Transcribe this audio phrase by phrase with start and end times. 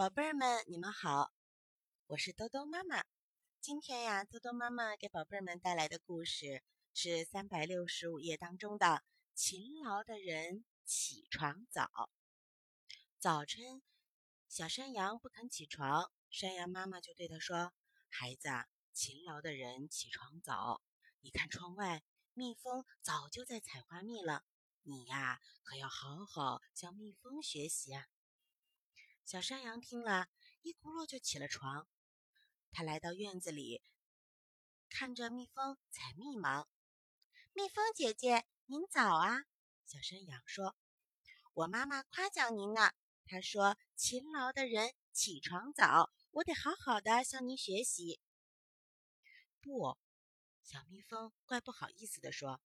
[0.00, 1.30] 宝贝儿们，你们好，
[2.06, 3.04] 我是兜兜妈妈。
[3.60, 6.62] 今天呀，兜兜妈妈给宝贝儿们带来的故事
[6.94, 8.86] 是三百六十五页当中的
[9.34, 11.82] 《勤劳的人起床早》。
[13.18, 13.82] 早晨，
[14.48, 17.74] 小山羊不肯起床，山羊妈妈就对他说
[18.08, 18.48] ：“孩子，
[18.94, 20.80] 勤劳的人起床早。
[21.20, 24.44] 你看窗外，蜜蜂早就在采花蜜了。
[24.80, 28.06] 你呀，可要好好向蜜蜂学习啊。”
[29.30, 30.26] 小山羊听了
[30.62, 31.86] 一咕噜就起了床，
[32.72, 33.80] 他来到院子里，
[34.88, 36.68] 看着蜜蜂采蜜忙。
[37.52, 39.44] 蜜蜂姐姐，您早啊！
[39.86, 40.74] 小山羊说
[41.54, 42.90] ：“我妈妈夸奖您呢，
[43.24, 48.20] 她说勤劳的人起床早，我得好好的向您学习。”
[49.62, 49.96] 不，
[50.64, 52.60] 小蜜蜂怪不好意思地说：“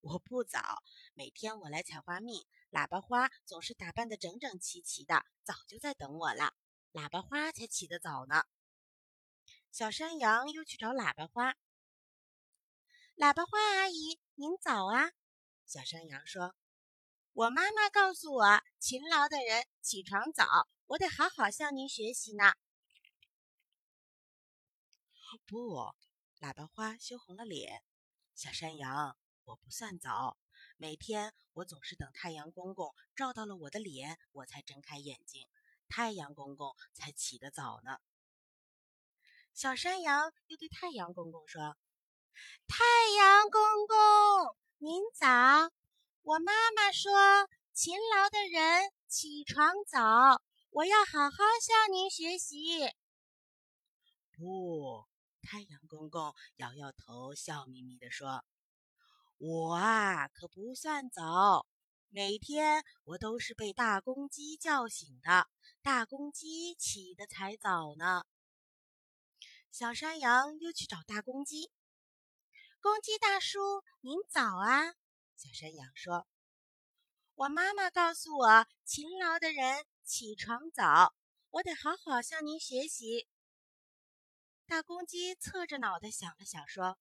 [0.00, 0.82] 我不早，
[1.14, 6.54] 每天我来采花蜜。”喇叭花总是打扮的整整齐齐的，早就在等我了。
[6.92, 8.44] 喇叭花才起得早呢。
[9.72, 11.56] 小山羊又去找喇叭花。
[13.16, 15.12] 喇叭花阿姨，您早啊！
[15.66, 16.54] 小山羊说
[17.34, 22.54] ：“我妈妈告诉我，勤劳的人起床早，我得好好向您学习呢。”
[25.46, 25.92] 不，
[26.40, 27.82] 喇叭花羞红了脸。
[28.34, 29.16] 小山羊，
[29.50, 30.38] 我不算早。
[30.76, 35.48] 每天我总是等太阳公公照到了我的脸，我才睁开眼睛，
[35.88, 37.98] 太阳公公才起得早呢。
[39.52, 41.76] 小山羊又对太阳公公说
[42.68, 42.76] ：“太
[43.16, 45.26] 阳公公，您早！
[46.22, 47.10] 我妈妈说，
[47.72, 50.40] 勤劳的人起床早，
[50.70, 52.88] 我要好好向您学习。”
[54.38, 55.04] 不，
[55.42, 58.44] 太阳公公摇摇头，笑眯眯地说。
[59.42, 61.66] 我啊，可不算早。
[62.10, 65.48] 每天我都是被大公鸡叫醒的，
[65.80, 68.26] 大公鸡起得才早呢。
[69.70, 71.72] 小山羊又去找大公鸡。
[72.82, 74.92] 公鸡大叔，您早啊！
[75.36, 76.26] 小山羊说
[77.34, 81.14] ：“我妈妈告诉我，勤劳的人起床早，
[81.48, 83.26] 我得好好向您学习。”
[84.68, 86.98] 大公鸡侧着脑袋想了想，说。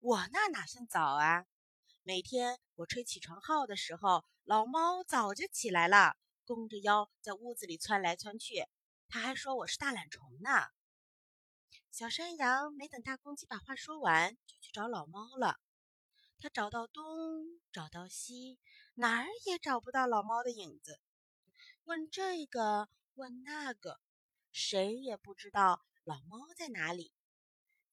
[0.00, 1.46] 我那哪算早啊！
[2.02, 8.66] 每天我吹起床号的时候，老猫早就起来了，弓着腰在屋子里窜来窜去。
[9.08, 10.50] 他还说我是大懒虫呢。
[11.90, 15.58] 小山羊没等大公鸡把话说完，就去找老猫了。
[16.38, 18.58] 他找到东，找到西，
[18.94, 21.00] 哪儿也找不到老猫的影子。
[21.84, 23.98] 问这个，问那个，
[24.52, 27.12] 谁也不知道老猫在哪里。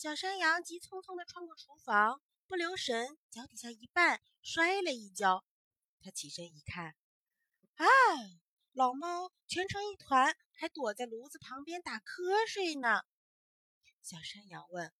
[0.00, 5.44] 小山羊急匆匆地穿过厨房，不留神脚底下一绊，摔了一跤。
[6.00, 6.96] 他起身一看，
[7.74, 7.84] 啊，
[8.72, 13.02] 老猫蜷成一团，还躲在炉子旁边打瞌睡呢。
[14.00, 14.90] 小山羊问：“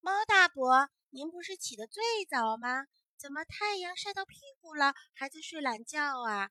[0.00, 2.86] 猫大伯，您不是起得最早吗？
[3.18, 6.50] 怎么太阳晒到屁股了，还在睡懒觉啊？”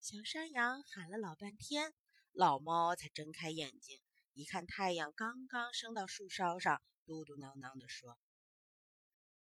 [0.00, 1.92] 小山羊喊了老半天，
[2.30, 4.00] 老猫才睁开眼睛。
[4.34, 8.18] 一看太阳刚刚升到树梢上，嘟嘟囔囔地说：“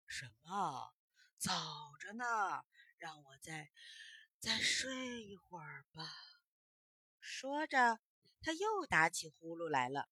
[0.07, 0.91] 什么？
[1.37, 1.51] 早
[1.99, 2.25] 着呢，
[2.97, 3.69] 让我再
[4.39, 6.03] 再睡一会儿吧。”
[7.21, 7.99] 说着，
[8.41, 10.09] 他又打起呼噜来了。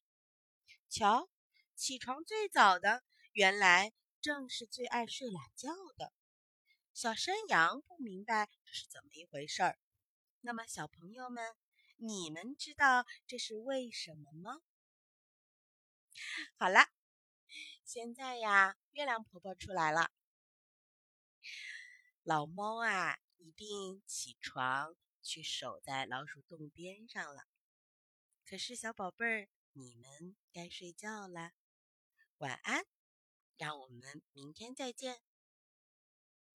[0.88, 1.30] 瞧，
[1.76, 3.92] 起床最早的，原来
[4.22, 6.14] 正是最爱睡懒觉的
[6.94, 7.82] 小山羊。
[7.88, 9.80] 不明白这是怎么一回事儿。
[10.42, 11.56] 那么，小朋友们。
[12.02, 14.62] 你们知道这是为什么吗？
[16.58, 16.88] 好了，
[17.84, 20.10] 现在呀，月亮婆婆出来了。
[22.24, 27.44] 老猫啊，一定起床去守在老鼠洞边上了。
[28.46, 31.52] 可是，小宝贝儿，你们该睡觉了，
[32.38, 32.86] 晚安，
[33.58, 35.22] 让我们明天再见。